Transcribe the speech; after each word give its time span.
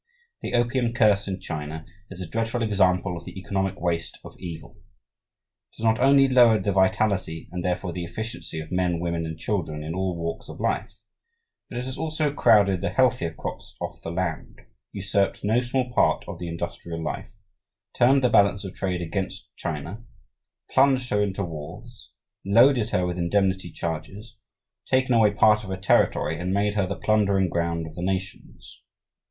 The 0.41 0.55
opium 0.55 0.93
curse 0.95 1.27
in 1.27 1.39
China 1.39 1.85
is 2.09 2.19
a 2.19 2.27
dreadful 2.27 2.63
example 2.63 3.15
of 3.15 3.23
the 3.23 3.37
economic 3.37 3.79
waste 3.79 4.17
of 4.25 4.35
evil. 4.39 4.79
It 5.73 5.77
has 5.77 5.85
not 5.85 5.99
only 5.99 6.27
lowered 6.27 6.63
the 6.63 6.71
vitality, 6.71 7.47
and 7.51 7.63
therefore 7.63 7.93
the 7.93 8.03
efficiency 8.03 8.59
of 8.59 8.71
men, 8.71 8.99
women, 8.99 9.27
and 9.27 9.37
children 9.37 9.83
in 9.83 9.93
all 9.93 10.17
walks 10.17 10.49
of 10.49 10.59
life, 10.59 10.97
but 11.69 11.77
it 11.77 11.85
has 11.85 11.99
also 11.99 12.33
crowded 12.33 12.81
the 12.81 12.89
healthier 12.89 13.31
crops 13.31 13.75
off 13.79 14.01
the 14.01 14.09
land, 14.09 14.61
usurped 14.91 15.43
no 15.43 15.61
small 15.61 15.93
part 15.93 16.25
of 16.27 16.39
the 16.39 16.47
industrial 16.47 17.03
life, 17.03 17.35
turned 17.93 18.23
the 18.23 18.29
balance 18.31 18.65
of 18.65 18.73
trade 18.73 19.03
against 19.03 19.49
China, 19.55 20.03
plunged 20.71 21.11
her 21.11 21.21
into 21.21 21.43
wars, 21.43 22.09
loaded 22.43 22.89
her 22.89 23.05
with 23.05 23.19
indemnity 23.19 23.69
charges, 23.69 24.35
taken 24.87 25.13
away 25.13 25.29
part 25.29 25.61
of 25.63 25.69
her 25.69 25.77
territory, 25.77 26.39
and 26.39 26.51
made 26.51 26.73
her 26.73 26.87
the 26.87 26.95
plundering 26.95 27.47
ground 27.49 27.85
of 27.85 27.93
the 27.93 28.01
nations. 28.01 28.81